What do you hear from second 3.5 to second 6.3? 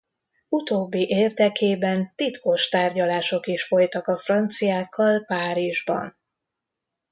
folytak a franciákkal Párizsban.